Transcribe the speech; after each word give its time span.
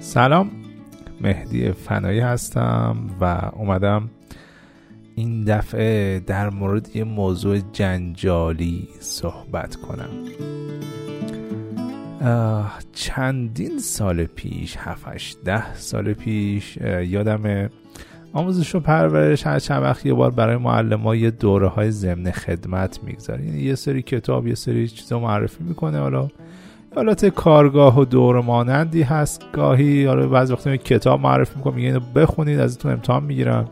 سلام 0.00 0.50
مهدی 1.20 1.72
فنایی 1.72 2.20
هستم 2.20 2.96
و 3.20 3.50
اومدم 3.52 4.10
این 5.14 5.44
دفعه 5.44 6.20
در 6.20 6.50
مورد 6.50 6.96
یه 6.96 7.04
موضوع 7.04 7.58
جنجالی 7.72 8.88
صحبت 9.00 9.76
کنم. 9.76 10.08
چندین 12.92 13.78
سال 13.78 14.24
پیش 14.24 14.76
هفتش 14.78 15.36
ده 15.44 15.74
سال 15.74 16.12
پیش 16.12 16.76
یادم 17.06 17.70
آموزش 18.32 18.74
و 18.74 18.80
پرورش 18.80 19.46
هر 19.46 19.58
چند 19.58 19.82
وقت 19.82 20.06
یه 20.06 20.14
بار 20.14 20.30
برای 20.30 20.56
معلم 20.56 21.14
یه 21.14 21.30
دوره 21.30 21.68
های 21.68 21.90
ضمن 21.90 22.30
خدمت 22.30 23.04
می‌گذاره 23.04 23.44
یعنی 23.44 23.62
یه 23.62 23.74
سری 23.74 24.02
کتاب 24.02 24.46
یه 24.46 24.54
سری 24.54 24.88
چیزا 24.88 25.20
معرفی 25.20 25.64
می‌کنه 25.64 25.98
حالا. 25.98 26.28
حالت 26.96 27.26
کارگاه 27.26 28.00
و 28.00 28.04
دور 28.04 28.40
مانندی 28.40 29.02
هست. 29.02 29.44
گاهی 29.52 30.04
حالا 30.04 30.28
بعض 30.28 30.50
وقتا 30.50 30.76
کتاب 30.76 31.20
معرفی 31.20 31.56
می‌کنه 31.56 31.74
میگه 31.74 32.00
بخونید 32.14 32.60
ازتون 32.60 32.92
امتحان 32.92 33.24
می‌گیرم. 33.24 33.68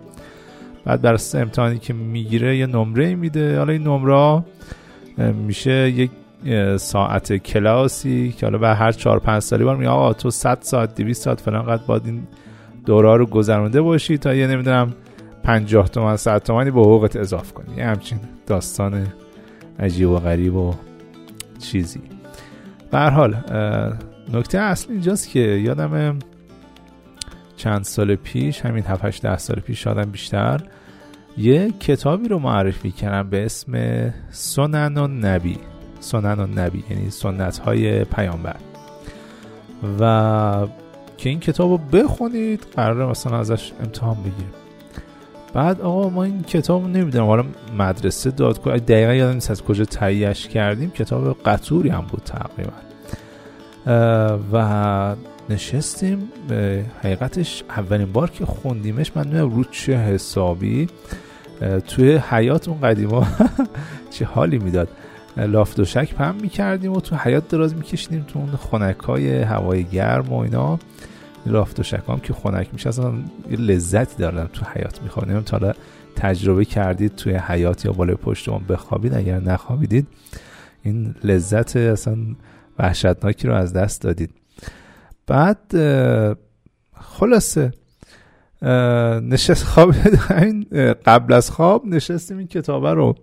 بعد 0.84 1.02
بر 1.02 1.18
امتحانی 1.34 1.78
که 1.78 1.92
می‌گیره 1.92 2.56
یه 2.56 2.66
نمره 2.66 3.14
میده. 3.14 3.58
حالا 3.58 3.72
این 3.72 3.82
نمره 3.82 4.42
میشه 5.32 5.90
یک 5.90 6.10
ساعت 6.76 7.32
کلاسی 7.32 8.34
که 8.38 8.46
حالا 8.46 8.58
به 8.58 8.68
هر 8.68 8.92
چهار 8.92 9.18
پنج 9.18 9.42
سالی 9.42 9.64
بار 9.64 9.76
میگه 9.76 9.90
آقا 9.90 10.12
تو 10.12 10.30
100 10.30 10.58
ساعت 10.60 10.94
200 10.94 11.22
ساعت 11.22 11.40
فلان 11.40 11.66
قد 11.66 11.86
باید 11.86 12.02
این 12.06 12.22
دوره 12.86 13.16
رو 13.16 13.26
گذرونده 13.26 13.82
باشی 13.82 14.18
تا 14.18 14.34
یه 14.34 14.46
نمی‌دونم 14.46 14.94
50 15.42 15.88
تومن 15.88 16.16
100 16.16 16.38
تومنی 16.38 16.70
به 16.70 16.80
حقوقت 16.80 17.16
اضاف 17.16 17.52
کنی. 17.52 17.76
یه 17.76 17.84
همچین 17.84 18.18
داستان 18.46 19.06
عجیب 19.78 20.08
و 20.08 20.16
غریب 20.16 20.56
و 20.56 20.74
چیزی. 21.58 22.00
به 22.90 23.10
حال 23.10 23.36
نکته 24.32 24.58
اصلی 24.58 24.92
اینجاست 24.92 25.28
که 25.28 25.40
یادم 25.40 26.18
چند 27.56 27.84
سال 27.84 28.14
پیش 28.14 28.60
همین 28.60 28.84
7 28.84 29.22
ده 29.22 29.38
سال 29.38 29.60
پیش 29.60 29.84
شادم 29.84 30.10
بیشتر 30.10 30.60
یه 31.38 31.70
کتابی 31.70 32.28
رو 32.28 32.38
معرفی 32.38 32.90
کردم 32.90 33.30
به 33.30 33.44
اسم 33.44 33.74
سنن 34.30 34.98
و 34.98 35.06
نبی. 35.06 35.58
سنن 36.00 36.38
و 36.40 36.46
نبی 36.46 36.84
یعنی 36.90 37.10
سنت 37.10 37.58
های 37.58 38.04
پیامبر. 38.04 38.56
و 40.00 40.66
که 41.18 41.28
این 41.28 41.40
کتاب 41.40 41.70
رو 41.70 41.78
بخونید 41.78 42.66
قراره 42.76 43.06
مثلا 43.06 43.38
ازش 43.38 43.72
امتحان 43.80 44.16
بگیریم. 44.16 44.59
بعد 45.54 45.80
آقا 45.80 46.08
ما 46.08 46.24
این 46.24 46.42
کتاب 46.42 46.86
نمی‌دونم. 46.86 47.26
حالا 47.26 47.44
مدرسه 47.78 48.30
دادگاه 48.30 48.78
دقیقا 48.78 49.14
یادم 49.14 49.34
نیست 49.34 49.50
از 49.50 49.62
کجا 49.62 49.84
تهیهش 49.84 50.48
کردیم 50.48 50.90
کتاب 50.90 51.36
قطوری 51.44 51.88
هم 51.88 52.00
بود 52.00 52.22
تقریبا. 52.24 52.72
و 54.52 55.16
نشستیم 55.50 56.28
حقیقتش 57.02 57.64
اولین 57.68 58.12
بار 58.12 58.30
که 58.30 58.46
خوندیمش 58.46 59.12
من 59.14 59.22
نمی‌دونم 59.22 59.54
رو 59.54 59.64
چه 59.64 59.96
حسابی. 59.96 60.88
توی 61.88 62.16
حیات 62.16 62.68
اون 62.68 62.80
قدیما 62.80 63.26
چه 64.10 64.24
حالی 64.24 64.58
می‌داد. 64.58 64.88
لافت 65.36 65.80
و 65.80 65.84
شک 65.84 66.14
پم 66.14 66.34
می‌کردیم 66.42 66.92
و 66.92 67.00
تو 67.00 67.16
حیات 67.16 67.48
دراز 67.48 67.74
میکشیدیم 67.74 68.24
تو 68.28 68.38
اون 68.38 68.48
خونک 68.50 68.98
های 68.98 69.42
هوای 69.42 69.84
گرم 69.84 70.28
و 70.28 70.38
اینا. 70.38 70.78
لافت 71.46 71.80
و 71.80 71.82
شک 71.82 72.02
هم 72.08 72.20
که 72.20 72.32
خونک 72.32 72.68
میشه 72.72 72.88
اصلا 72.88 73.12
یه 73.50 73.56
لذتی 73.56 74.16
دارم 74.18 74.50
تو 74.52 74.66
حیات 74.74 75.02
می‌خوام 75.02 75.40
تا 75.40 75.74
تجربه 76.16 76.64
کردید 76.64 77.14
توی 77.14 77.34
حیات 77.34 77.84
یا 77.84 77.92
بالای 77.92 78.16
پشت 78.16 78.48
اون 78.48 78.64
بخوابید؟ 78.68 79.14
اگر 79.14 79.40
نخوابیدید 79.40 80.06
این 80.82 81.14
لذت 81.24 81.76
اصلا 81.76 82.16
وحشتناکی 82.78 83.48
رو 83.48 83.54
از 83.54 83.72
دست 83.72 84.02
دادید. 84.02 84.30
بعد 85.26 85.58
خلاصه 86.94 87.72
نشست 89.22 89.64
خواب 89.64 89.94
قبل 91.06 91.32
از 91.32 91.50
خواب 91.50 91.86
نشستیم 91.86 92.38
این 92.38 92.46
کتابه 92.46 92.94
رو. 92.94 93.14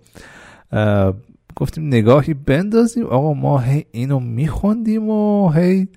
گفتیم 1.56 1.88
نگاهی 1.88 2.34
بندازیم. 2.34 3.06
آقا 3.06 3.34
ما 3.34 3.60
هی 3.60 3.86
اینو 3.92 4.20
میخوندیم 4.20 5.10
و 5.10 5.50
هی 5.50 5.88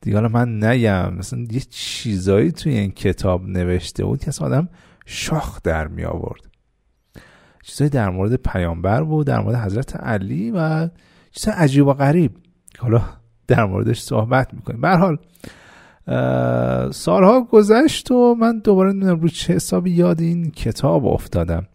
دیگه 0.00 0.16
حالا 0.16 0.28
من 0.28 0.64
نگم. 0.64 1.14
مثلا 1.14 1.46
یه 1.50 1.60
چیزایی 1.60 2.52
توی 2.52 2.78
این 2.78 2.90
کتاب 2.90 3.48
نوشته 3.48 4.04
بود 4.04 4.20
که 4.20 4.30
آدم 4.40 4.68
شاخ 5.06 5.62
در 5.62 5.88
می 5.88 6.04
آورد. 6.04 6.40
چیزایی 7.62 7.90
در 7.90 8.10
مورد 8.10 8.34
پیامبر 8.34 9.02
بود 9.02 9.26
در 9.26 9.40
مورد 9.40 9.56
حضرت 9.56 9.96
علی 9.96 10.50
و 10.50 10.88
چیزای 11.30 11.54
عجیب 11.54 11.86
و 11.86 11.92
غریب. 11.92 12.32
حالا 12.78 13.02
در 13.46 13.64
موردش 13.64 14.00
صحبت 14.00 14.54
می‌کنیم. 14.54 14.80
به 14.80 14.96
حال 14.96 15.18
سالها 16.92 17.40
گذشت 17.40 18.10
و 18.10 18.34
من 18.34 18.58
دوباره 18.58 18.92
نمی‌دونم 18.92 19.20
رو 19.20 19.28
چه 19.28 19.54
حسابی 19.54 19.90
یاد 19.90 20.20
این 20.20 20.50
کتاب 20.50 21.06
افتادم. 21.06 21.66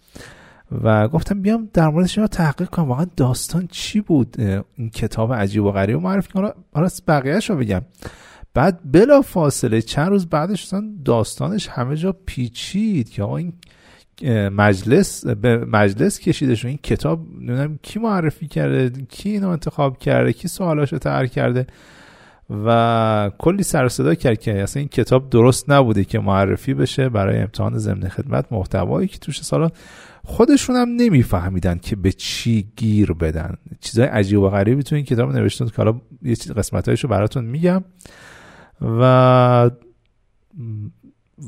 و 0.71 1.07
گفتم 1.07 1.41
بیام 1.41 1.69
در 1.73 1.89
موردش 1.89 2.17
رو 2.17 2.27
تحقیق 2.27 2.69
کنم 2.69 2.85
واقعا 2.85 3.05
داستان 3.17 3.67
چی 3.71 4.01
بود 4.01 4.35
این 4.75 4.89
کتاب 4.89 5.33
عجیب 5.33 5.63
و 5.63 5.71
غریب. 5.71 5.97
و 5.97 5.99
معرفی 5.99 6.33
کنم. 6.33 6.51
حالا 6.73 6.87
بقیهش 7.07 7.49
رو 7.49 7.55
بگم. 7.55 7.81
بعد 8.53 8.79
بلا 8.91 9.21
فاصله 9.21 9.81
چند 9.81 10.09
روز 10.09 10.25
بعدش 10.25 10.73
داستانش 11.05 11.67
همه 11.67 11.95
جا 11.95 12.15
پیچید 12.25 13.09
که 13.09 13.23
آقا 13.23 13.37
این 13.37 13.53
مجلس 14.49 15.25
به 15.25 15.57
مجلس 15.57 16.19
کشیده 16.19 16.67
این 16.67 16.77
کتاب 16.77 17.27
نمی‌دونم 17.39 17.79
کی 17.81 17.99
معرفی 17.99 18.47
کرده 18.47 18.89
کی 19.09 19.29
اینو 19.29 19.49
انتخاب 19.49 19.97
کرده 19.97 20.33
کی 20.33 20.47
سوالاشو 20.47 20.97
طرح 20.97 21.25
کرده. 21.25 21.67
و 22.49 23.31
کلی 23.37 23.63
سر 23.63 23.87
صدا 23.87 24.15
کرد 24.15 24.39
که 24.39 24.63
اصلا 24.63 24.79
این 24.79 24.89
کتاب 24.89 25.29
درست 25.29 25.69
نبوده 25.69 26.03
که 26.03 26.19
معرفی 26.19 26.73
بشه 26.73 27.09
برای 27.09 27.37
امتحان 27.37 27.77
ضمن 27.77 28.09
خدمت 28.09 28.45
محتوایی 28.51 29.07
که 29.07 29.17
توش 29.17 29.41
سالا 29.41 29.69
خودشون 30.23 30.75
هم 30.75 30.89
نمیفهمیدن 30.89 31.77
که 31.77 31.95
به 31.95 32.11
چی 32.11 32.67
گیر 32.75 33.13
بدن. 33.13 33.55
چیزای 33.81 34.07
عجیب 34.07 34.39
و 34.39 34.49
غریبی 34.49 34.83
تو 34.83 34.95
این 34.95 35.05
کتاب 35.05 35.35
نوشتن. 35.35 35.65
که 35.65 35.73
حالا 35.77 36.01
یه 36.21 36.35
چیز 36.35 36.51
قسمتایشو 36.51 37.07
براتون 37.07 37.45
میگم. 37.45 37.83
و 38.81 39.71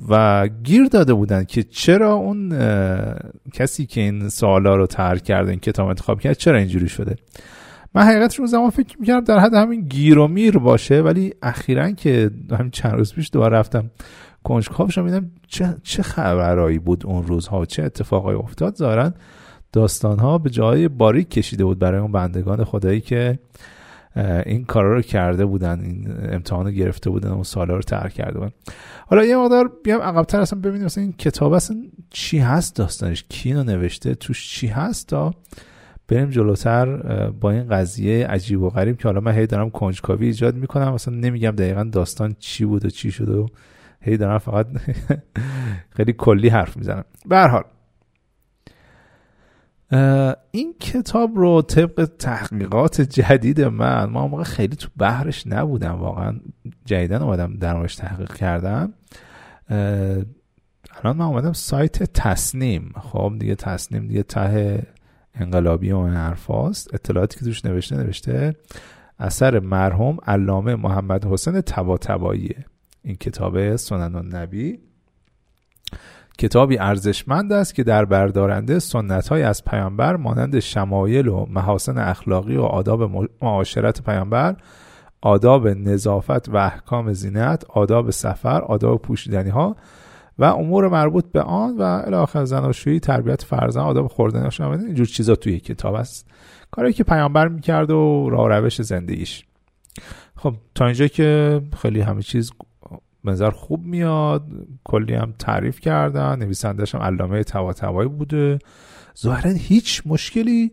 و 0.10 0.48
گیر 0.48 0.86
داده 0.86 1.14
بودن 1.14 1.44
که 1.44 1.64
چرا 1.64 2.14
اون 2.14 2.50
کسی 3.54 3.86
که 3.86 4.02
این 4.02 4.30
سوالا 4.30 4.76
رو 4.76 4.88
طرح 4.88 5.20
کرده 5.20 5.50
این 5.52 5.60
کتاب 5.60 5.88
انتخاب 5.88 6.22
کرد 6.22 6.38
چرا 6.38 6.58
اینجوری 6.58 6.90
شده؟ 6.90 7.16
من 7.96 8.04
حقیقت 8.04 8.36
رو 8.36 8.48
زمان 8.48 8.70
فکر 8.70 9.00
می‌کردم 9.00 9.24
در 9.24 9.40
حد 9.40 9.54
همین 9.54 9.82
گیر 9.82 10.20
و 10.20 10.28
میر 10.28 10.58
باشه 10.58 11.02
ولی 11.02 11.34
اخیرا 11.42 11.92
که 11.92 12.32
همین 12.52 12.72
چند 12.72 12.94
روز 12.94 13.14
پیش 13.14 13.30
دوباره 13.34 13.58
رفتم 13.58 13.92
کنجکاو 14.44 14.90
شدم 14.90 15.32
چه 15.48 15.76
چه 15.84 16.04
خبرایی 16.04 16.80
بود 16.80 17.06
اون 17.06 17.24
روزها 17.24 17.66
چه 17.66 17.84
اتفاقایی 17.84 18.40
افتاد. 18.40 18.76
ظاهرا 18.76 19.14
داستانها 19.74 20.38
به 20.38 20.50
جای 20.50 20.88
باریک 20.88 21.30
کشیده 21.30 21.66
بود 21.66 21.80
برای 21.80 22.00
اون 22.00 22.12
بندگان 22.12 22.64
خدایی 22.64 23.02
که 23.02 23.40
این 24.46 24.66
کارا 24.66 24.94
رو 24.94 25.02
کرده 25.02 25.46
بودن 25.46 25.80
این 25.80 26.14
امتحان 26.34 26.66
رو 26.66 26.72
گرفته 26.72 27.10
بودن 27.10 27.30
اون 27.30 27.44
سالا 27.44 27.76
رو 27.76 27.82
ترک 27.82 28.14
کرده 28.14 28.40
بودن. 28.40 28.52
حالا 29.08 29.26
یه 29.26 29.38
مقدار 29.38 29.72
بیام 29.84 30.02
عقبتر 30.02 30.42
اصلا 30.42 30.60
ببینیم 30.60 30.86
مثلا 30.86 31.04
این 31.04 31.14
کتاب 31.14 31.54
اصلا 31.54 31.78
چی 32.10 32.40
هست 32.40 32.76
داستانش؟ 32.76 33.26
کی 33.30 33.54
نوشته؟ 33.54 34.16
توش 34.16 34.50
چی 34.50 34.68
هست 34.68 35.08
تا 35.08 35.34
بریم 36.08 36.30
جلوتر 36.30 36.86
با 37.32 37.52
این 37.52 37.68
قضیه 37.70 38.28
عجیب 38.28 38.62
و 38.62 38.70
غریب 38.70 38.98
که 38.98 39.08
حالا 39.08 39.20
من 39.20 39.32
هی 39.32 39.48
دارم 39.48 39.70
کنجکاوی 39.70 40.26
ایجاد 40.26 40.56
می‌کنم. 40.56 40.94
مثلا 40.94 41.16
نمیگم 41.16 41.52
دقیقا 41.52 41.84
داستان 41.84 42.36
چی 42.40 42.66
بود 42.66 42.86
و 42.86 42.90
چی 42.90 43.12
شده 43.12 43.34
و 43.34 43.48
هی 44.02 44.18
دارم 44.18 44.38
فقط 44.38 44.68
خیلی 45.98 46.14
کلی 46.14 46.50
حرف 46.50 46.78
می‌زنم. 46.78 47.04
به 47.26 47.48
حال. 47.48 47.64
این 50.52 50.74
کتاب 50.80 51.36
رو 51.36 51.62
طبق 51.62 52.10
تحقیقات 52.20 53.02
جدید 53.02 53.62
من 53.62 54.06
ما 54.06 54.28
موقع 54.28 54.44
خیلی 54.44 54.76
تو 54.76 54.90
بحرش 54.98 55.48
نبودم 55.48 55.94
واقعا 55.94 56.40
جدیدن 56.86 57.22
اومدم 57.22 57.54
در 57.54 57.88
تحقیق 57.88 58.34
کردم. 58.34 58.94
الان 59.70 61.18
من 61.18 61.26
اومدم 61.26 61.54
سایت 61.54 62.04
تصنیم 62.04 62.94
خب 63.02 63.34
دیگه 63.40 63.56
تصنیم 63.56 64.08
دیگه 64.08 64.24
ته 64.24 64.84
انقلابی 65.40 65.92
و 65.92 66.08
حرفاست. 66.08 66.94
اطلاعاتی 66.94 67.40
که 67.40 67.46
توش 67.46 67.66
نوشته 67.66 67.96
نوشته 67.96 68.56
اثر 69.20 69.60
مرحوم 69.60 70.18
علامه 70.28 70.76
محمد 70.76 71.26
حسین 71.26 71.62
تبا 71.62 71.98
تباییه 71.98 72.66
این 73.04 73.16
کتاب 73.16 73.76
سنن 73.76 74.36
نبی 74.36 74.80
کتابی 76.38 76.78
ارزشمند 76.80 77.54
است 77.54 77.76
که 77.76 77.84
در 77.84 78.06
بردارنده 78.06 78.80
سنت 78.80 79.28
های 79.28 79.44
از 79.44 79.66
پیامبر 79.66 80.16
مانند 80.16 80.60
شمایل 80.60 81.28
و 81.28 81.46
محاسن 81.50 81.98
اخلاقی 81.98 82.58
و 82.58 82.62
آداب 82.62 83.28
معاشرت 83.42 84.02
پیامبر 84.02 84.56
آداب 85.22 85.68
نظافت 85.68 86.50
و 86.50 86.58
احکام 86.58 87.14
زینت 87.14 87.66
آداب 87.70 88.10
سفر 88.10 88.62
آداب 88.62 89.02
پوشیدنی 89.02 89.50
ها 89.50 89.76
و 90.40 90.44
امور 90.44 90.88
مربوط 90.88 91.26
به 91.32 91.42
آن 91.42 91.78
و 91.78 91.82
الاخر 91.82 92.46
زناشویی 92.46 93.00
تربیت 93.00 93.42
فرزند 93.42 93.84
آداب 93.84 94.08
خوردن 94.08 94.50
اینجور 94.62 95.06
چیزا 95.06 95.36
توی 95.36 95.60
کتاب 95.60 95.96
است 95.96 96.28
کاری 96.72 96.94
که 96.94 97.04
پیامبر 97.04 97.48
می‌کرد 97.48 97.92
و 97.92 98.30
راه 98.30 98.48
روش 98.50 98.82
زندگیش. 98.82 99.46
خب 100.36 100.56
تا 100.76 100.86
اینجا 100.86 101.08
که 101.08 101.62
خیلی 101.78 102.02
همه 102.02 102.22
چیز 102.22 102.52
نظر 103.24 103.50
خوب 103.50 103.86
میاد. 103.86 104.44
کلی 104.84 105.14
هم 105.14 105.34
تعریف 105.40 105.80
کردن. 105.80 106.40
نویسندش 106.40 106.96
هم 106.96 107.02
علامه 107.02 107.44
تواتوایی 107.44 108.10
بوده. 108.10 108.60
ظاهرا 109.20 109.52
هیچ 109.52 110.02
مشکلی 110.06 110.72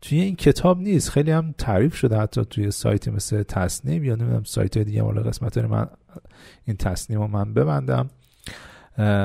توی 0.00 0.20
این 0.20 0.36
کتاب 0.36 0.80
نیست. 0.80 1.10
خیلی 1.10 1.30
هم 1.30 1.54
تعریف 1.58 1.94
شده 1.94 2.18
حتی 2.18 2.44
توی 2.44 2.70
سایت 2.70 3.08
مثل 3.08 3.42
تصنیم 3.42 4.04
یا 4.04 4.14
نمی‌دونم 4.14 4.44
سایت 4.44 4.78
دیگه 4.78 5.02
مال 5.02 5.20
قسمت 5.20 5.58
من 5.58 5.86
این 6.64 6.76
تصنیم 6.76 7.20
رو 7.20 7.26
من 7.26 7.54
ببندم. 7.54 8.10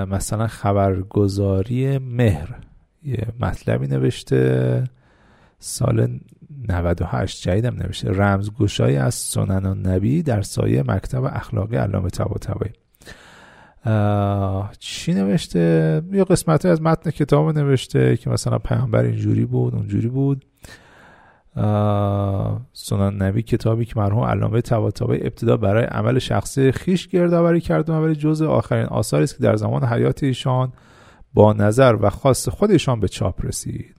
مثلا 0.09 0.47
خبرگزاری 0.47 1.97
مهر. 1.97 2.55
یه 3.03 3.27
مطلبی 3.39 3.87
نوشته. 3.87 4.83
سال 5.59 6.19
98 6.69 7.41
جدیدم 7.41 7.75
نوشته. 7.75 8.11
رمزگشایی 8.11 8.97
از 8.97 9.15
سنن 9.15 9.87
نبی 9.87 10.23
در 10.23 10.41
سایه 10.41 10.83
مکتب 10.83 11.23
اخلاقی 11.23 11.75
علامه 11.75 12.09
طباطبایی. 12.09 12.71
چی 14.79 15.13
نوشته؟ 15.13 16.01
یه 16.11 16.23
قسمت 16.23 16.65
از 16.65 16.81
متن 16.81 17.11
کتاب 17.11 17.57
نوشته 17.57 18.17
که 18.17 18.29
مثلا 18.29 18.59
پیامبر 18.59 19.03
اینجوری 19.03 19.45
بود 19.45 19.75
اونجوری 19.75 20.07
بود. 20.07 20.45
سنن 22.73 23.21
نبی 23.21 23.41
کتابی 23.41 23.85
که 23.85 23.93
مرحوم 23.95 24.23
علامه 24.23 24.61
طباطبایی 24.61 25.21
ابتدا 25.21 25.57
برای 25.57 25.83
عمل 25.83 26.19
شخصی 26.19 26.71
خیش 26.71 27.07
گردآوری 27.07 27.61
کرد 27.61 27.89
ولی 27.89 28.15
جزء 28.15 28.47
آخرین 28.47 28.85
آثاری 28.85 29.23
است 29.23 29.37
که 29.37 29.43
در 29.43 29.55
زمان 29.55 29.85
حیات 29.85 30.23
ایشان 30.23 30.73
با 31.33 31.53
نظر 31.53 31.97
و 32.01 32.09
خاص 32.09 32.49
خودشان 32.49 32.99
به 32.99 33.07
چاپ 33.07 33.45
رسید. 33.45 33.95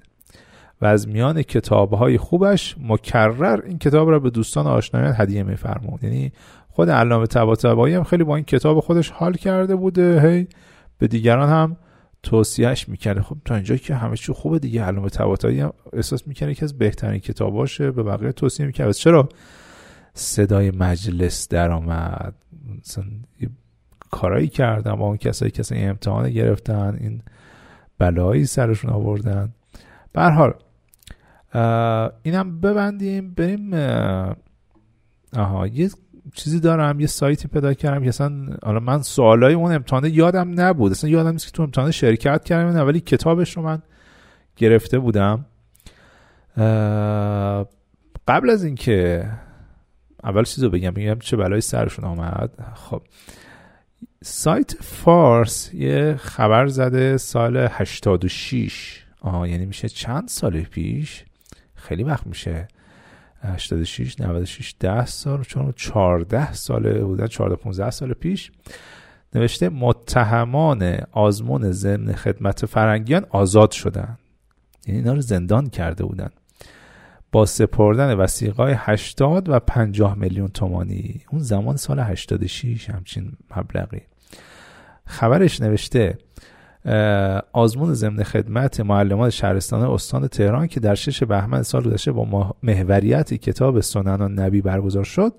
و 0.80 0.86
از 0.86 1.08
میان 1.08 1.42
کتابهای 1.42 2.18
خوبش 2.18 2.76
مکرر 2.82 3.60
این 3.66 3.78
کتاب 3.78 4.10
را 4.10 4.18
به 4.18 4.30
دوستان 4.30 4.66
آشنایان 4.66 5.14
هدیه 5.16 5.42
میفرمود. 5.42 6.04
یعنی 6.04 6.32
خود 6.68 6.90
علامه 6.90 7.26
طباطبایی 7.26 7.94
هم 7.94 8.04
خیلی 8.04 8.24
با 8.24 8.36
این 8.36 8.44
کتاب 8.44 8.80
خودش 8.80 9.10
حال 9.10 9.32
کرده 9.32 9.76
بوده. 9.76 10.20
هی 10.20 10.48
به 10.98 11.08
دیگران 11.08 11.48
هم 11.48 11.76
توصیهش 12.26 12.88
می‌کنه 12.88 13.22
خب 13.22 13.36
تا 13.44 13.54
اینجا 13.54 13.76
که 13.76 13.94
همه 13.94 14.16
چی 14.16 14.32
خوبه 14.32 14.58
دیگه. 14.58 14.82
علامه 14.82 15.08
طباطبایی 15.08 15.60
هم 15.60 15.72
احساس 15.92 16.26
می‌کنه 16.28 16.54
که 16.54 16.64
از 16.64 16.78
بهترین 16.78 17.20
کتاباشه. 17.20 17.90
به 17.90 18.02
بقیه 18.02 18.32
توصیه 18.32 18.66
می‌کنه 18.66 18.92
چرا 18.92 19.28
صدای 20.14 20.70
مجلس 20.70 21.48
در 21.48 21.70
آمد 21.70 22.34
کارایی 24.10 24.48
کردن 24.48 24.94
با 24.94 25.06
اون 25.06 25.16
کسایی 25.16 25.50
که 25.50 25.62
امتحان 25.72 26.30
گرفتن 26.30 26.96
این 27.00 27.22
بلایی 27.98 28.46
سرشون 28.46 28.90
آوردن. 28.90 29.54
به 30.12 30.22
حال 30.22 30.54
اینم 32.22 32.60
ببندیم. 32.60 33.34
بریم 33.34 33.74
آها 35.36 35.66
یه 35.66 35.90
چیزی 36.34 36.60
دارم 36.60 37.00
یه 37.00 37.06
سایتی 37.06 37.48
پیدا 37.48 37.74
کردم 37.74 38.02
که 38.02 38.08
اصلا 38.08 38.56
حالا 38.62 38.80
من 38.80 39.02
سوالای 39.02 39.54
اون 39.54 39.72
امتحان 39.72 40.04
یادم 40.04 40.60
نبود. 40.60 40.92
اصلا 40.92 41.10
یادم 41.10 41.30
نیست 41.30 41.46
که 41.46 41.52
تو 41.52 41.62
امتحان 41.62 41.90
شرکت 41.90 42.44
کردم 42.44 42.86
ولی 42.86 43.00
کتابش 43.00 43.56
رو 43.56 43.62
من 43.62 43.82
گرفته 44.56 44.98
بودم. 44.98 45.44
قبل 48.28 48.50
از 48.50 48.64
اینکه 48.64 49.30
اول 50.24 50.44
چیز 50.44 50.64
رو 50.64 50.70
بگم 50.70 50.90
بگم 50.90 51.18
چه 51.18 51.36
بلایی 51.36 51.60
سرشون 51.60 52.04
آمد. 52.04 52.50
خب 52.74 53.02
سایت 54.22 54.74
فارس 54.82 55.74
یه 55.74 56.16
خبر 56.18 56.66
زده 56.66 57.16
سال 57.16 57.56
86 57.56 59.02
آها 59.20 59.46
یعنی 59.46 59.66
میشه 59.66 59.88
چند 59.88 60.28
سال 60.28 60.60
پیش؟ 60.60 61.24
خیلی 61.74 62.02
وقت 62.02 62.26
میشه. 62.26 62.68
86 63.46 64.20
96 64.20 64.74
10 64.80 65.06
سال 65.06 65.42
چون 65.42 65.72
14 65.76 66.52
سال 66.52 66.98
بودن 67.04 67.26
14 67.26 67.56
15 67.56 67.90
سال 67.90 68.12
پیش 68.12 68.52
نوشته 69.34 69.68
متهمان 69.68 70.98
آزمون 71.12 71.72
ضمن 71.72 72.12
خدمت 72.12 72.66
فرنگیان 72.66 73.26
آزاد 73.30 73.70
شدن. 73.70 74.18
یعنی 74.86 75.00
اینا 75.00 75.12
رو 75.12 75.20
زندان 75.20 75.70
کرده 75.70 76.04
بودن. 76.04 76.30
با 77.32 77.46
سپردن 77.46 78.14
وسیقای 78.14 78.74
80 78.76 79.48
و 79.48 79.58
50 79.58 80.18
میلیون 80.18 80.48
تومانی. 80.48 81.20
اون 81.30 81.42
زمان 81.42 81.76
سال 81.76 82.00
86 82.00 82.90
همچین 82.90 83.32
مبلغی. 83.56 84.00
خبرش 85.06 85.60
نوشته 85.60 86.18
آزمون 87.52 87.94
ضمن 87.94 88.22
خدمت 88.22 88.80
معلمان 88.80 89.30
شهرستان 89.30 89.82
استان 89.82 90.28
تهران 90.28 90.66
که 90.66 90.80
در 90.80 90.94
شش 90.94 91.24
بهمن 91.24 91.62
سال 91.62 91.82
گذشته 91.82 92.12
با 92.12 92.54
محوریت 92.62 93.34
کتاب 93.34 93.80
سنن 93.80 94.20
و 94.20 94.28
نبی 94.28 94.60
برگزار 94.60 95.04
شد 95.04 95.32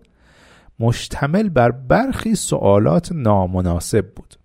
مشتمل 0.79 1.49
بر 1.49 1.71
برخی 1.71 2.35
سوالات 2.35 3.11
نامناسب 3.11 4.05
بود. 4.15 4.35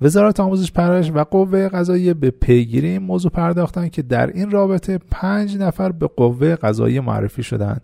وزارت 0.00 0.40
آموزش 0.40 0.72
پرورش 0.72 1.10
و 1.14 1.24
قوه 1.24 1.68
قضاییه 1.68 2.14
به 2.14 2.30
پیگیری 2.30 2.88
این 2.88 3.02
موضوع 3.02 3.30
پرداختند 3.30 3.90
که 3.90 4.02
در 4.02 4.26
این 4.26 4.50
رابطه 4.50 4.98
پنج 5.10 5.56
نفر 5.56 5.92
به 5.92 6.06
قوه 6.06 6.56
قضاییه 6.56 7.00
معرفی 7.00 7.42
شدند 7.42 7.80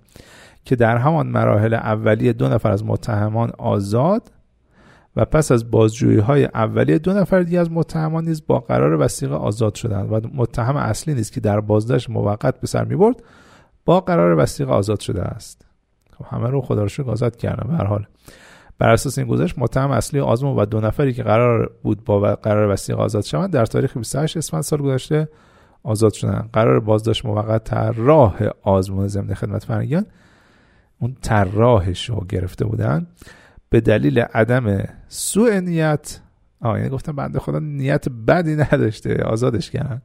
که 0.64 0.76
در 0.76 0.96
همان 0.96 1.26
مراحل 1.26 1.74
اولیه 1.74 2.32
دو 2.32 2.48
نفر 2.48 2.70
از 2.70 2.84
متهمان 2.84 3.52
آزاد 3.58 4.30
و 5.16 5.24
پس 5.24 5.52
از 5.52 5.70
بازجویی 5.70 6.18
های 6.18 6.44
اولیه 6.44 6.98
دو 6.98 7.12
نفر 7.12 7.42
دیگه 7.42 7.60
از 7.60 7.72
متهمان 7.72 8.24
نیز 8.24 8.46
با 8.46 8.58
قرار 8.58 9.00
وسیقه 9.00 9.34
آزاد 9.34 9.74
شدند 9.74 10.12
و 10.12 10.28
متهم 10.34 10.76
اصلی 10.76 11.14
نیست 11.14 11.32
که 11.32 11.40
در 11.40 11.60
بازداشت 11.60 12.10
موقت 12.10 12.60
به 12.60 12.66
سر 12.66 12.84
می‌برد 12.84 13.22
با 13.84 14.00
قرار 14.00 14.38
وسیقه 14.38 14.72
آزاد 14.72 15.00
شده 15.00 15.22
است. 15.22 15.66
خب 16.18 16.24
همه 16.28 16.50
رو 16.50 16.60
خدا 16.60 16.86
رو 16.98 17.10
آزاد 17.10 17.36
کردن 17.36 17.76
به 17.76 17.84
حال. 17.84 18.06
بر 18.78 18.88
اساس 18.88 19.18
این 19.18 19.26
گزارش 19.26 19.58
متهم 19.58 19.90
اصلی 19.90 20.20
آزمون 20.20 20.56
و 20.56 20.64
دو 20.64 20.80
نفری 20.80 21.12
که 21.12 21.22
قرار 21.22 21.70
بود 21.82 22.04
با 22.04 22.20
قرار 22.20 22.72
وسیقه 22.72 23.02
آزاد 23.02 23.24
شوند 23.24 23.50
در 23.50 23.66
تاریخ 23.66 23.96
28 23.96 24.36
اسفند 24.36 24.62
سال 24.62 24.78
گذشته 24.82 25.28
آزاد 25.82 26.12
شدن 26.12 26.48
قرار 26.52 26.80
بازداشت 26.80 27.26
موقت 27.26 27.64
طراح 27.64 28.48
آزمون 28.62 29.08
ضمن 29.08 29.34
خدمت 29.34 29.64
فرنگیان 29.64 30.06
اون 31.00 31.16
طراحش 31.22 32.10
رو 32.10 32.24
گرفته 32.28 32.64
بودن. 32.64 33.06
به 33.74 33.80
دلیل 33.80 34.18
عدم 34.18 34.84
سوء 35.08 35.60
نیت. 35.60 36.20
آه 36.60 36.78
یعنی 36.78 36.90
گفتم 36.90 37.16
بنده 37.16 37.38
خدا 37.38 37.58
نیت 37.58 38.08
بدی 38.08 38.56
نداشته 38.56 39.22
آزادش 39.22 39.70
کردن. 39.70 40.02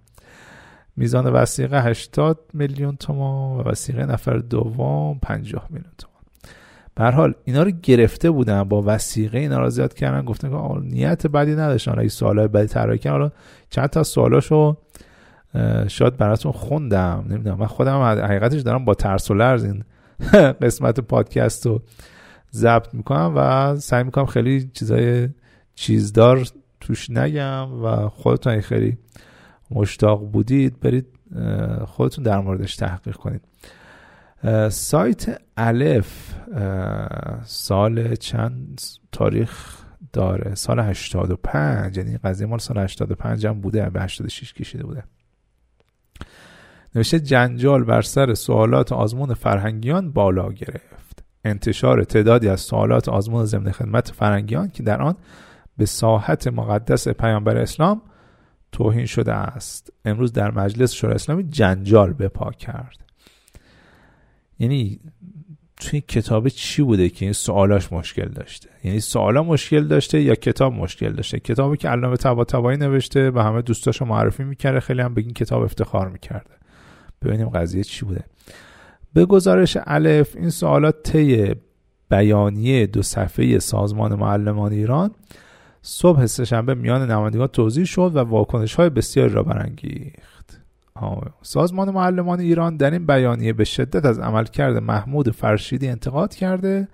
میزان 0.96 1.28
وسیقه 1.28 1.84
80 1.84 2.40
میلیون 2.54 2.96
تومان 2.96 3.60
و 3.60 3.70
وسیقه 3.70 4.06
نفر 4.06 4.38
دوم 4.38 5.20
50 5.20 5.68
میلیون 5.70 5.92
تومان. 5.98 6.22
به 6.96 7.16
حال 7.18 7.34
اینا 7.44 7.64
رو 7.64 7.72
گرفته 7.84 8.32
بودن 8.32 8.64
با 8.64 8.84
وسیقه 8.86 9.38
اینا 9.38 9.60
رو 9.60 9.70
زیاد 9.70 9.94
کردن 9.94 10.26
گفتن 10.26 10.50
که 10.50 10.80
نیت 10.82 11.28
بدی 11.28 11.52
نداشتن. 11.52 12.00
اگه 12.00 12.10
سوالای 12.10 12.48
بدی 12.48 12.68
طراحی 12.68 12.98
کردن. 12.98 13.18
حالا 13.18 13.32
چند 13.70 13.88
تا 13.88 14.04
سوالاشو 14.04 14.78
شاید 15.88 16.18
براتون 16.18 16.52
خوندم. 16.52 17.26
نمی‌دونم. 17.30 17.58
من 17.58 17.68
خودم 17.68 18.02
حقیقتش 18.02 18.62
دارم 18.62 18.86
با 18.86 18.94
ترس 18.94 19.32
و 19.32 19.34
لرز 19.34 19.64
این 19.64 19.84
قسمت 20.62 21.00
پادکست 21.00 21.66
رو 21.66 21.82
ضبط 22.54 22.94
می‌کنم 22.94 23.34
و 23.36 23.76
سعی 23.76 24.04
می‌کنم 24.04 24.26
خیلی 24.26 24.72
چیزای 24.74 25.30
چیزدار 25.76 26.48
توش 26.80 27.10
نگم 27.10 27.84
و 27.84 28.10
خودتون 28.10 28.62
خیلی 28.62 28.98
مشتاق 29.72 30.32
بودید 30.32 30.80
برید 30.80 31.06
خودتون 31.86 32.24
در 32.24 32.40
موردش 32.40 32.76
تحقیق 32.76 33.16
کنید. 33.16 33.42
سایت 34.70 35.42
الف 35.58 36.36
سال 37.46 38.16
چند 38.16 38.82
تاریخ 39.12 39.78
داره؟ 40.14 40.56
سال 40.56 40.80
85 40.80 41.98
یعنی 41.98 42.18
قضیه 42.18 42.48
مال 42.48 42.60
سال 42.60 42.78
85 42.78 43.48
هم 43.48 43.62
بوده 43.62 43.90
به 43.90 44.02
86 44.02 44.54
کشیده 44.54 44.84
بوده. 44.84 45.04
نوشته 46.96 47.20
جنجال 47.20 47.84
بر 47.84 48.02
سر 48.02 48.34
سوالات 48.34 48.92
آزمون 48.92 49.34
فرهنگیان 49.34 50.12
بالا 50.12 50.52
گرفت. 50.52 51.09
انتشار 51.46 52.04
تعدادی 52.04 52.50
از 52.50 52.62
سوالات 52.62 53.10
آزمون 53.10 53.46
ضمن 53.46 53.72
خدمت 53.72 54.12
فرهنگیان 54.12 54.70
که 54.70 54.84
در 54.84 55.02
آن 55.02 55.16
به 55.78 55.86
ساحت 55.86 56.48
مقدس 56.48 57.08
پیامبر 57.08 57.58
اسلام 57.58 58.02
توهین 58.72 59.06
شده 59.06 59.34
است. 59.34 59.94
امروز 60.06 60.34
در 60.34 60.52
مجلس 60.52 60.94
شورای 60.94 61.16
اسلامی 61.16 61.44
جنجال 61.44 62.14
به 62.14 62.28
پا 62.28 62.52
کرد. 62.52 63.06
یعنی 64.60 65.00
توی 65.80 66.02
کتاب 66.02 66.48
چی 66.48 66.82
بوده 66.82 67.10
که 67.10 67.26
این 67.26 67.34
سوالاش 67.34 67.94
مشکل 67.94 68.28
داشته؟ 68.30 68.70
یعنی 68.84 69.00
سوالا 69.00 69.44
مشکل 69.44 69.88
داشته 69.88 70.22
یا 70.22 70.36
کتاب 70.36 70.74
مشکل 70.74 71.14
داشته؟ 71.14 71.40
کتابی 71.40 71.78
که 71.78 71.90
علامه 71.90 72.18
طباطبایی 72.18 72.78
نوشته 72.78 73.32
و 73.32 73.40
همه 73.40 73.62
دوستاشو 73.62 74.06
معرفی 74.06 74.44
می‌کرده 74.44 74.80
خیلی 74.80 75.02
هم 75.02 75.14
به 75.14 75.22
این 75.22 75.34
کتاب 75.34 75.64
افتخار 75.64 76.10
می‌کرده. 76.10 76.52
ببینیم 77.22 77.50
قضیه 77.50 77.84
چی 77.84 78.06
بوده. 78.06 78.24
به 79.14 79.26
گزارش 79.26 79.78
الف 79.86 80.36
این 80.36 80.50
سوالات 80.50 81.04
طی 81.04 81.56
بیانیه 82.10 82.88
دو 82.88 83.02
صفحه 83.02 83.60
سازمان 83.60 84.16
معلمان 84.16 84.72
ایران 84.72 85.12
صبح 85.82 86.26
سهشنبه 86.26 86.74
میان 86.74 87.12
نمایندگان 87.12 87.48
توضیح 87.48 87.86
شد 87.86 88.12
و 88.16 88.20
واکنش 88.20 88.76
های 88.76 88.90
بسیاری 88.90 89.34
را 89.34 89.44
برانگیخت. 89.44 90.62
سازمان 91.42 91.90
معلمان 91.90 92.40
ایران 92.40 92.78
در 92.78 92.92
این 92.92 93.06
بیانیه 93.06 93.54
به 93.54 93.64
شدت 93.64 94.06
از 94.06 94.20
عملکرد 94.20 94.78
محمود 94.78 95.30
فرشیدی 95.30 95.88
انتقاد 95.88 96.36
کرده 96.36 96.88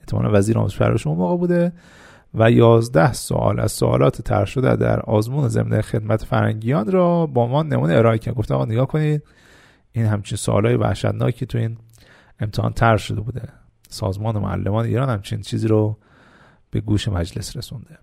احتمالا 0.00 0.38
وزیر 0.38 0.58
آموزش 0.58 0.78
پرورش 0.78 1.06
اون 1.06 1.18
موقع 1.18 1.36
بوده 1.36 1.72
و 2.34 2.50
یازده 2.50 3.12
سوال 3.12 3.60
از 3.60 3.72
سوالات 3.72 4.22
طرح 4.22 4.44
شده 4.44 4.76
در 4.76 5.00
آزمون 5.00 5.48
ضمن 5.48 5.80
خدمت 5.80 6.24
فرنگیان 6.24 6.92
را 6.92 7.26
با 7.26 7.46
ما 7.46 7.62
نمونه 7.62 7.94
ارائه 7.94 8.18
کرد. 8.18 8.34
گفت 8.34 8.52
آقا 8.52 8.64
نگاه 8.64 8.86
کنید 8.86 9.22
این 9.92 10.06
همچین 10.06 10.36
سوالای 10.36 10.74
وحشتناکی 10.74 11.46
تو 11.46 11.58
این 11.58 11.76
امتحان 12.40 12.72
طرح 12.72 12.96
شده 12.96 13.20
بوده. 13.20 13.48
سازمان 13.88 14.38
معلمان 14.38 14.84
ایران 14.84 15.08
همچین 15.08 15.40
چیزی 15.40 15.68
رو 15.68 15.98
به 16.70 16.80
گوش 16.80 17.08
مجلس 17.08 17.56
رسونده. 17.56 17.98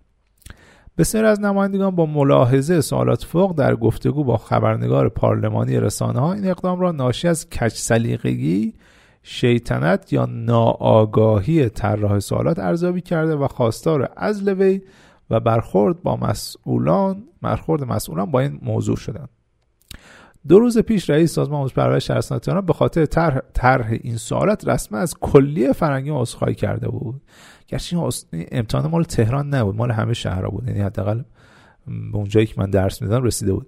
بسیار 0.98 1.25
از 1.25 1.39
نمایندگان 1.39 1.96
با 1.96 2.05
ملاحظه 2.05 2.81
سوالات 2.81 3.24
فوق 3.24 3.55
در 3.55 3.75
گفتگو 3.75 4.24
با 4.24 4.38
خبرنگار 4.38 5.10
پارلمانی 5.10 5.79
رسانه 5.79 6.19
ها 6.19 6.34
این 6.34 6.48
اقدام 6.48 6.79
را 6.79 6.91
ناشی 6.91 7.27
از 7.27 7.50
کچ 7.50 7.74
سلیقگی 7.74 8.74
شیطنت 9.24 10.13
یا 10.13 10.25
ناآگاهی 10.25 11.69
طراح 11.69 12.19
سوالات 12.19 12.60
ارزیابی 12.60 13.01
کرده 13.01 13.36
و 13.36 13.48
خواستار 13.48 14.03
عزل 14.03 14.53
وی 14.53 14.81
و 15.29 15.39
برخورد 15.39 16.03
با 16.03 16.15
مسئولان 16.15 17.24
برخورد 17.41 17.84
مسئولان 17.84 18.31
با 18.31 18.39
این 18.39 18.60
موضوع 18.63 18.98
شدند. 18.98 19.29
دو 20.48 20.60
روز 20.60 20.77
پیش 20.77 21.10
رئیس 21.10 21.34
سازمان 21.34 21.60
آموزش 21.60 21.74
پرورش 21.74 22.08
شهرستان 22.08 22.39
تهران 22.39 22.65
به 22.65 22.74
خاطر 22.74 23.05
طرح 23.53 23.91
این 23.91 24.17
سوالات 24.17 24.67
رسما 24.67 24.98
از 24.98 25.13
کلیه 25.19 25.74
فرنگی 25.74 26.10
عذرخواهی 26.10 26.55
کرده 26.55 26.88
بود. 26.88 27.22
گرچه 27.67 27.98
این 27.98 28.46
امتحان 28.51 28.91
مال 28.91 29.03
تهران 29.03 29.50
نبود 29.50 29.75
مال 29.75 29.91
همه 29.91 30.13
شهرها 30.13 30.50
بود. 30.50 30.67
یعنی 30.67 30.81
حداقل 30.81 31.22
به 31.88 32.17
اونجایی 32.17 32.46
که 32.46 32.53
من 32.58 32.69
درس 32.69 33.01
می‌دادم 33.01 33.24
رسیده 33.24 33.53
بود. 33.53 33.67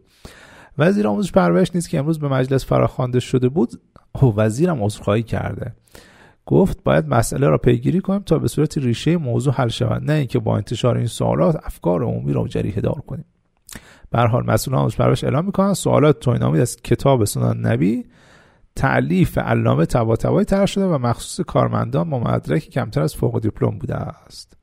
وزیر 0.77 1.07
آموزش 1.07 1.31
پرورش 1.31 1.75
نیست 1.75 1.89
که 1.89 1.99
امروز 1.99 2.19
به 2.19 2.27
مجلس 2.27 2.65
فراخوانده 2.65 3.19
شده 3.19 3.49
بود 3.49 3.81
او 4.21 4.35
وزیرم 4.35 4.83
عذرخواهی 4.83 5.23
کرده. 5.23 5.75
گفت 6.45 6.83
باید 6.83 7.07
مسئله 7.07 7.47
را 7.47 7.57
پیگیری 7.57 8.01
کنیم 8.01 8.19
تا 8.21 8.39
به 8.39 8.47
صورت 8.47 8.77
ریشه 8.77 9.17
موضوع 9.17 9.53
حل 9.53 9.67
شود 9.67 10.03
نه 10.03 10.13
اینکه 10.13 10.39
با 10.39 10.57
انتشار 10.57 10.97
این 10.97 11.07
سوالات 11.07 11.59
افکار 11.63 12.03
عمومی 12.03 12.33
را 12.33 12.47
جریحه 12.47 12.81
دار 12.81 13.01
کنیم. 13.07 13.25
به 14.09 14.19
حال 14.19 14.45
مسئولان 14.45 14.81
آموزش 14.81 14.97
پرورش 14.97 15.23
اعلام 15.23 15.45
می‌کنن 15.45 15.73
سوالات 15.73 16.19
توهین 16.19 16.43
از 16.43 16.77
کتاب 16.77 17.25
سنن 17.25 17.65
نبی 17.65 18.05
تعلیف 18.75 19.37
علامه 19.37 19.85
طباطبایی 19.85 20.45
طرح 20.45 20.65
شده 20.65 20.85
و 20.85 20.97
مخصوص 20.97 21.45
کارمندان 21.45 22.09
با 22.09 22.19
مدرک 22.19 22.69
کمتر 22.69 23.01
از 23.01 23.15
فوق 23.15 23.39
دیپلم 23.39 23.79
بوده 23.79 23.95
است. 23.95 24.57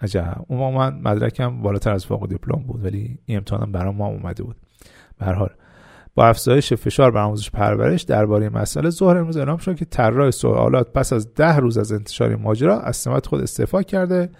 عجب. 0.00 0.44
اون 0.48 0.74
من 0.74 1.00
مدرکم 1.02 1.62
بالاتر 1.62 1.92
از 1.92 2.06
فوق 2.06 2.28
دیپلم 2.28 2.62
بود 2.62 2.84
ولی 2.84 3.18
این 3.26 3.38
امتحانم 3.38 3.72
برام 3.72 3.96
ما 3.96 4.06
اومده 4.06 4.42
بود. 4.42 4.56
به 5.18 5.26
حال 5.26 5.50
با 6.14 6.26
افزایش 6.26 6.72
فشار 6.72 7.10
بر 7.10 7.20
آموزش 7.20 7.50
پرورش 7.50 8.02
درباره 8.02 8.48
مسئله 8.48 8.90
ظهر 8.90 9.16
امروز 9.16 9.36
اعلام 9.36 9.56
شد 9.56 9.76
که 9.76 9.84
طراح 9.84 10.30
سوالات 10.30 10.92
پس 10.92 11.12
از 11.12 11.34
ده 11.34 11.56
روز 11.56 11.78
از 11.78 11.92
انتشار 11.92 12.36
ماجرا 12.36 12.80
از 12.80 12.96
سمت 12.96 13.26
خود 13.26 13.40
استعفا 13.40 13.82
کرده 13.82 14.30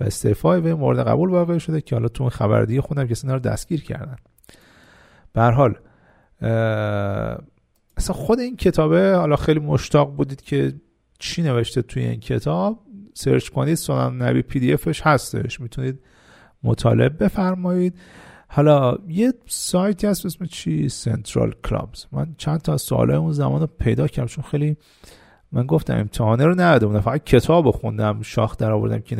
و 0.00 0.04
استعفای 0.04 0.60
به 0.60 0.74
مورد 0.74 0.98
قبول 1.06 1.30
واقع 1.30 1.58
شده 1.58 1.80
که 1.80 1.96
حالا 1.96 2.08
تو 2.08 2.28
خبردی 2.28 2.80
خوندم 2.80 3.06
که 3.06 3.14
رو 3.24 3.38
دستگیر 3.38 3.82
کردن. 3.82 4.16
به 5.32 5.42
حال 5.42 5.74
اصلا 7.96 8.14
خود 8.14 8.40
این 8.40 8.56
کتابه 8.56 9.14
حالا 9.16 9.36
خیلی 9.36 9.60
مشتاق 9.60 10.16
بودید 10.16 10.42
که 10.42 10.72
چی 11.18 11.42
نوشته 11.42 11.82
توی 11.82 12.04
این 12.04 12.20
کتاب 12.20 12.78
سرچ 13.14 13.48
کنید 13.48 13.74
سنن 13.74 14.22
نبی 14.22 14.42
پی 14.42 14.60
دی 14.60 14.72
افش 14.72 15.02
هستش. 15.02 15.60
می‌تونید 15.60 16.00
مطالعه 16.62 17.08
بفرمایید. 17.08 17.98
حالا 18.48 18.98
یه 19.08 19.32
سایتی 19.46 20.06
هست 20.06 20.26
اسم 20.26 20.44
چی؟ 20.44 20.88
سنترال 20.88 21.54
کلابز. 21.64 22.06
من 22.12 22.34
چند 22.38 22.60
تا 22.60 22.76
سوال 22.76 23.10
اون 23.10 23.32
زمان 23.32 23.60
رو 23.60 23.66
پیدا 23.66 24.06
کردم 24.06 24.28
چون 24.28 24.44
خیلی 24.44 24.76
من 25.52 25.66
گفتم 25.66 25.96
امتحانه 25.96 26.46
رو 26.46 26.52
نداده 26.52 26.86
بودم 26.86 27.00
فقط 27.00 27.24
کتاب 27.24 27.70
خوندم 27.70 28.22
شاخ 28.22 28.56
در 28.56 28.72
آوردم 28.72 28.98
که 28.98 29.16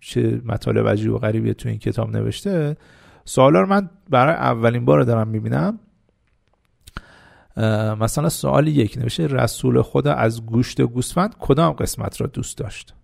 چه 0.00 0.40
مطالب 0.44 0.88
عجیب 0.88 1.12
و 1.12 1.18
غریبی 1.18 1.54
تو 1.54 1.68
این 1.68 1.78
کتاب 1.78 2.16
نوشته. 2.16 2.76
سوالا 3.24 3.60
رو 3.60 3.66
من 3.66 3.90
برای 4.10 4.34
اولین 4.34 4.84
بار 4.84 5.02
دارم 5.02 5.28
می‌بینم. 5.28 5.78
مثلا 8.00 8.28
سوال 8.28 8.68
یک 8.68 8.98
نوشته 8.98 9.26
رسول 9.26 9.82
خدا 9.82 10.12
از 10.12 10.46
گوشت 10.46 10.80
گوسفند 10.80 11.34
کدام 11.38 11.72
قسمت 11.72 12.20
را 12.20 12.26
دوست 12.26 12.58
داشت؟ 12.58 12.94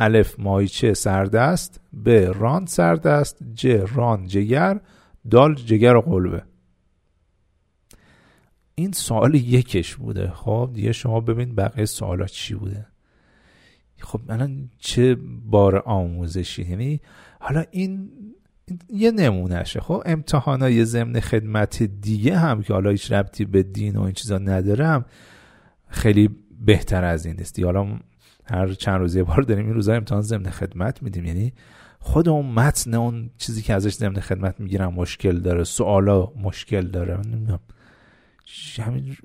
الف 0.00 0.34
مایچه 0.38 0.94
سردست 0.94 1.80
ب 2.04 2.08
ران 2.10 2.66
سردست 2.66 3.38
ج 3.54 3.66
ران 3.66 4.26
جگر 4.26 4.80
دال 5.30 5.54
جگر 5.54 5.96
و 5.96 6.00
قلبه 6.00 6.42
این 8.74 8.92
سوال 8.92 9.34
یکش 9.34 9.96
بوده. 9.96 10.30
خب 10.30 10.70
دیگه 10.74 10.92
شما 10.92 11.20
ببین 11.20 11.54
بقیه 11.54 11.84
سوالا 11.84 12.26
چی 12.26 12.54
بوده. 12.54 12.86
خب 14.04 14.20
الان 14.28 14.70
چه 14.78 15.16
بار 15.44 15.82
آموزشی؟ 15.86 16.62
یعنی 16.62 17.00
حالا 17.40 17.64
این 17.70 18.10
یه 18.88 19.10
نمونهشه 19.10 19.80
خب؟ 19.80 20.02
امتحانای 20.06 20.84
ضمن 20.84 21.20
خدمت 21.20 21.82
دیگه 21.82 22.38
هم 22.38 22.62
که 22.62 22.72
حالا 22.72 22.90
هیچ 22.90 23.12
ربطی 23.12 23.44
به 23.44 23.62
دین 23.62 23.96
و 23.96 24.02
این 24.02 24.12
چیزا 24.12 24.38
ندارم 24.38 25.04
خیلی 25.88 26.30
بهتر 26.64 27.04
از 27.04 27.26
این 27.26 27.36
نیست. 27.36 27.60
حالا 27.60 27.98
هر 28.44 28.72
چند 28.72 29.00
روز 29.00 29.16
یه 29.16 29.22
بار 29.22 29.42
داریم 29.42 29.64
این 29.66 29.74
روزا 29.74 29.94
امتحان 29.94 30.22
ضمن 30.22 30.50
خدمت 30.50 31.02
میدیم. 31.02 31.24
یعنی 31.24 31.52
خود 32.00 32.28
اون 32.28 32.46
متن 32.46 32.94
اون 32.94 33.30
چیزی 33.38 33.62
که 33.62 33.74
ازش 33.74 33.92
ضمن 33.92 34.20
خدمت 34.20 34.60
می‌گیرم 34.60 34.94
مشکل 34.94 35.38
داره 35.38 35.64
سوالا 35.64 36.32
مشکل 36.42 36.86
داره 36.86 37.16
نمی‌دونم. 37.16 37.60
همین 38.78 39.16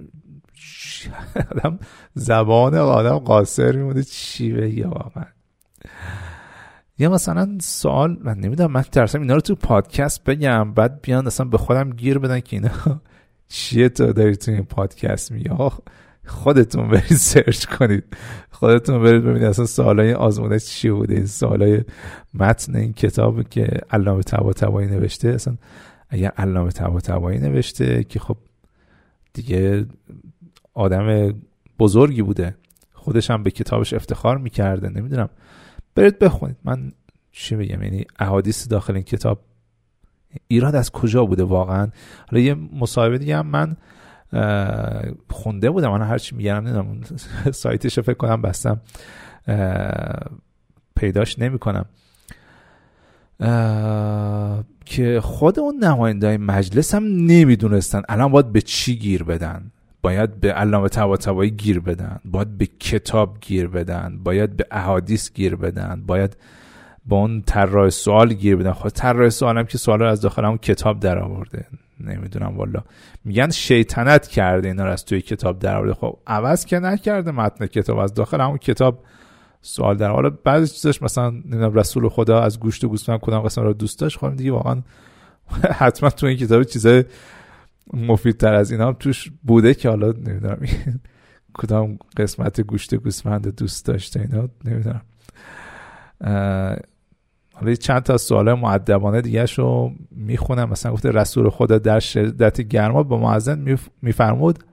آدم 1.51 1.79
زبان 2.13 2.75
آدم 2.75 3.17
قاصر 3.17 3.75
میمونه. 3.75 4.03
چی 4.03 4.53
بگه 4.53 4.87
واقعا 4.87 5.25
یا 6.97 7.09
مثلا 7.09 7.57
سوال 7.61 8.17
من 8.23 8.37
نمی‌دونم 8.39 8.71
من 8.71 8.81
ترسم 8.81 9.21
اینا 9.21 9.33
رو 9.33 9.41
تو 9.41 9.55
پادکست 9.55 10.23
بگم 10.23 10.73
بعد 10.73 11.01
بیان 11.01 11.27
اصلا 11.27 11.45
به 11.45 11.57
خودم 11.57 11.89
گیر 11.89 12.19
بدن 12.19 12.39
که 12.39 12.55
اینا 12.55 12.69
چیه 13.49 13.89
تو 13.89 14.13
داری 14.13 14.35
تو 14.35 14.51
این 14.51 14.65
پادکست 14.65 15.31
میگه 15.31 15.51
خودتون 16.29 16.87
برید 16.87 17.13
سرچ 17.13 17.65
کنید. 17.65 18.03
خودتون 18.51 19.03
برید 19.03 19.23
ببینید 19.23 19.43
اصلا 19.43 19.65
سوالای 19.65 20.13
آزمونش 20.13 20.65
چی 20.65 20.89
بوده. 20.89 21.15
این 21.15 21.25
سوالای 21.25 21.83
متن 22.33 22.75
این 22.75 22.93
کتاب 22.93 23.49
که 23.49 23.81
علامه 23.91 24.23
طباطبایی 24.23 24.87
نوشته 24.87 25.29
اصلا 25.29 25.57
اگر 26.09 26.31
علامه 26.37 26.71
طباطبایی 26.71 27.39
نوشته 27.39 28.03
که 28.03 28.19
خب 28.19 28.37
دیگه 29.33 29.85
آدم 30.73 31.33
بزرگی 31.79 32.21
بوده. 32.21 32.55
خودش 32.93 33.31
هم 33.31 33.43
به 33.43 33.51
کتابش 33.51 33.93
افتخار 33.93 34.37
می‌کرده. 34.37 34.89
نمی‌دونم. 34.89 35.29
برید 35.95 36.19
بخونید. 36.19 36.57
من 36.63 36.91
چی 37.31 37.55
بگم 37.55 37.83
یعنی 37.83 38.05
احادیث 38.19 38.67
داخل 38.67 38.93
این 38.93 39.03
کتاب 39.03 39.41
ایراد 40.47 40.75
از 40.75 40.91
کجا 40.91 41.25
بوده 41.25 41.43
واقعا؟ 41.43 41.87
حالا 42.31 42.43
یه 42.43 42.53
مصاحبه 42.53 43.17
دیگه 43.17 43.37
هم 43.37 43.47
من 43.47 43.77
خونده 45.29 45.69
بودم. 45.69 45.91
من 45.91 46.01
هرچی 46.01 46.35
میگم 46.35 46.55
نمی‌دونم. 46.55 47.01
سایتش 47.51 47.97
رو 47.97 48.03
فکر 48.03 48.17
کنم 48.17 48.41
بستم. 48.41 48.81
پیداش 50.95 51.39
نمی‌کنم. 51.39 51.85
که 54.85 55.19
خود 55.21 55.59
اون 55.59 55.83
نماینده 55.83 56.37
مجلس 56.37 56.95
هم 56.95 57.03
نمی‌دونستن 57.03 58.01
الان 58.09 58.31
باید 58.31 58.51
به 58.51 58.61
چی 58.61 58.95
گیر 58.95 59.23
بدن. 59.23 59.71
باید 60.01 60.39
به 60.39 60.53
علامه 60.53 60.89
طباطبایی 60.89 61.51
گیر 61.51 61.79
بدن. 61.79 62.19
باید 62.25 62.57
به 62.57 62.65
کتاب 62.65 63.37
گیر 63.41 63.67
بدن. 63.67 64.19
باید 64.23 64.57
به 64.57 64.65
احادیث 64.71 65.33
گیر 65.33 65.55
بدن. 65.55 66.03
باید 66.07 66.37
با 67.05 67.17
اون 67.17 67.41
طراح 67.41 67.89
سوال 67.89 68.33
گیر 68.33 68.55
بدن. 68.55 68.71
خب 68.71 68.89
طراح 68.89 69.29
سوال 69.29 69.57
هم 69.57 69.65
که 69.65 69.77
سوال 69.77 69.99
رو 69.99 70.07
از 70.07 70.21
داخل 70.21 70.45
همون 70.45 70.57
کتاب 70.57 70.99
در 70.99 71.19
آورده 71.19 71.65
نمی‌دونم 71.99 72.57
والا. 72.57 72.83
میگن 73.25 73.49
شیطنت 73.49 74.27
کرده 74.27 74.67
اینا 74.67 74.85
رو 74.85 74.91
از 74.91 75.05
توی 75.05 75.21
کتاب 75.21 75.59
در 75.59 75.75
آورده 75.75 75.93
خب 75.93 76.17
عوض 76.27 76.65
که 76.65 76.79
نکرده 76.79 77.31
متن 77.31 77.65
کتاب. 77.65 77.97
از 77.97 78.13
داخل 78.13 78.41
همون 78.41 78.57
کتاب 78.57 79.03
سوال 79.61 79.97
در 79.97 80.11
حالا 80.11 80.29
بعضی 80.29 80.73
چیزش 80.73 81.01
مثلا 81.01 81.33
رسول 81.73 82.09
خدا 82.09 82.41
از 82.41 82.59
گوشت 82.59 82.83
و 82.83 82.89
گوسفند 82.89 83.19
کدام 83.19 83.41
قسم 83.41 83.61
رو 83.61 83.73
دوست 83.73 83.99
داشت؟ 83.99 84.17
خب 84.17 84.35
دیگه 84.35 84.51
واقعا 84.51 84.81
حتما 85.79 86.09
تو 86.09 86.25
این 86.25 86.37
کتاب 86.37 86.63
چیزای 86.63 87.03
مفیدتر 87.93 88.53
از 88.53 88.71
اینا 88.71 88.87
هم 88.87 88.95
توش 88.99 89.31
بوده 89.43 89.73
که 89.73 89.89
حالا 89.89 90.11
نمی‌دونم 90.11 90.59
کدام 91.53 91.97
قسمت 92.17 92.61
گوشت 92.61 92.95
گوسفند 92.95 93.55
دوست 93.55 93.85
داشته 93.85 94.19
اینا 94.19 94.49
نمی‌دونم. 94.65 95.01
حالا 97.53 97.75
چند 97.79 98.03
تا 98.03 98.17
سوال 98.17 98.53
معدبانه 98.53 99.21
دیگه 99.21 99.45
رو 99.45 99.91
می‌خونم. 100.11 100.69
مثلا 100.69 100.91
گفته 100.91 101.11
رسول 101.11 101.49
خدا 101.49 101.77
در 101.77 101.99
شدت 101.99 102.61
گرما 102.61 103.03
با 103.03 103.17
معزن 103.17 103.77
میفرمود 104.01 104.63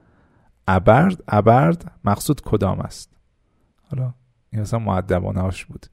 ابرد 0.69 1.23
ابرد 1.29 1.93
مقصود 2.05 2.41
کدام 2.41 2.81
است؟ 2.81 3.11
حالا 3.91 4.15
این 4.51 4.63
مثلا 4.63 4.79
معدبانه 4.79 5.41
هاش 5.41 5.65
بود. 5.65 5.87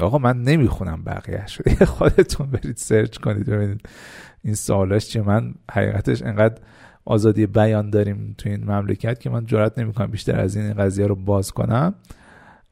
آقا 0.00 0.18
من 0.18 0.42
نمی‌خونم 0.42 1.04
بقیه 1.04 1.46
شده 1.46 1.84
خودتون 1.96 2.46
برید 2.46 2.76
سرچ 2.76 3.18
کنید 3.18 3.46
ببینید 3.46 3.80
این 4.42 4.54
سوالاش 4.54 5.08
چیه. 5.08 5.22
من 5.22 5.54
حقیقتش 5.70 6.22
انقدر 6.22 6.60
آزادی 7.04 7.46
بیان 7.46 7.90
داریم 7.90 8.34
تو 8.38 8.48
این 8.48 8.64
مملکت 8.64 9.20
که 9.20 9.30
من 9.30 9.46
جرات 9.46 9.78
نمی‌کنم 9.78 10.06
بیشتر 10.10 10.40
از 10.40 10.56
این 10.56 10.72
قضیه 10.72 11.06
رو 11.06 11.14
باز 11.14 11.52
کنم. 11.52 11.94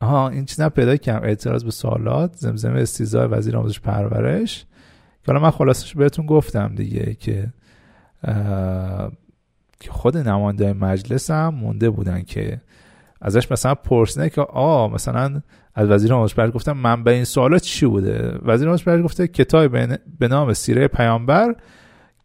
آها 0.01 0.29
این 0.29 0.45
چیزا 0.45 0.69
پیدا 0.69 0.97
کردم. 0.97 1.27
اعتراض 1.27 1.65
به 1.65 1.71
سوالات 1.71 2.37
زمزمه 2.37 2.81
استیزای 2.81 3.27
وزیر 3.27 3.57
آموزش 3.57 3.81
پرورش. 3.81 4.67
که 5.23 5.33
حالا 5.33 5.41
من 5.41 5.51
خلاصش 5.51 5.95
بهتون 5.95 6.27
گفتم 6.27 6.75
دیگه 6.75 7.15
که 7.15 7.53
که 9.81 9.91
خود 9.91 10.17
نماینده 10.17 10.73
مجلس 10.73 11.31
هم 11.31 11.55
مونده 11.55 11.91
بودن 11.91 12.23
که 12.23 12.61
ازش 13.21 13.53
مثلا 13.53 13.75
پرسیدن 13.75 14.29
که 14.29 14.41
آ 14.41 14.89
مثلا 14.89 15.43
از 15.75 15.89
وزیر 15.89 16.15
آموزش 16.15 16.35
گفتم 16.55 16.73
من 16.73 17.05
به 17.05 17.11
این 17.11 17.25
سوالات 17.25 17.63
چی 17.63 17.87
بوده؟ 17.87 18.39
وزیر 18.43 18.69
آموزش 18.69 18.89
گفته 19.05 19.29
کتاب 19.29 19.69
به 20.19 20.29
نام 20.29 20.53
سیره 20.53 20.89
پیامبر 20.89 21.55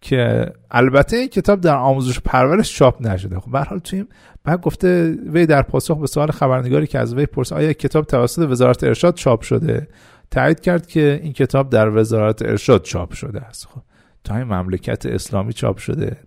که 0.02 0.52
البته 0.72 1.18
این 1.18 1.28
کتاب 1.28 1.62
در 1.62 1.76
آموزش 1.76 2.20
پرورش 2.20 2.76
چاپ 2.76 3.08
نشده. 3.08 3.40
خب 3.40 3.52
به 3.52 3.60
حال 3.60 3.80
تویم 3.80 4.08
بعد 4.44 4.62
گفته 4.62 5.18
وی 5.34 5.46
در 5.46 5.62
پاسخ 5.62 5.98
به 5.98 6.08
سوال 6.08 6.32
خبرنگاری 6.32 6.88
که 6.88 7.00
از 7.00 7.14
وی 7.14 7.26
پرس 7.26 7.54
آیا 7.54 7.74
کتاب 7.74 8.06
توسط 8.06 8.42
وزارت 8.50 8.84
ارشاد 8.84 9.16
چاپ 9.16 9.42
شده؟ 9.42 9.88
تایید 10.32 10.60
کرد 10.60 10.88
که 10.88 11.20
این 11.24 11.34
کتاب 11.34 11.70
در 11.70 11.98
وزارت 11.98 12.42
ارشاد 12.42 12.82
چاپ 12.82 13.14
شده 13.14 13.42
است. 13.42 13.68
خب 13.68 13.82
تا 14.24 14.36
این 14.36 14.44
مملکت 14.44 15.06
اسلامی 15.06 15.54
چاپ 15.54 15.78
شده. 15.78 16.18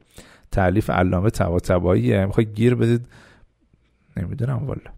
تعلیف 0.53 0.91
علامه 0.91 1.31
طباطباییه 1.31 2.27
می‌خوای 2.27 2.47
گیر 2.47 2.75
بدید 2.75 3.07
نمی‌دونم 4.19 4.67
والا. 4.67 4.91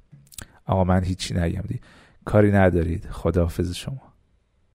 آقا 0.67 0.85
من 0.85 1.05
هیچی 1.05 1.35
نگم 1.35 1.63
دی 1.69 1.81
کاری 2.25 2.53
ندارید. 2.53 3.07
خداحافظ 3.11 3.75
شما. 3.75 4.10